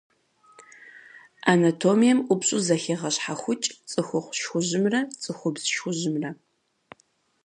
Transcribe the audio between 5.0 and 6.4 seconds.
цӏыхубз шхужьымрэ.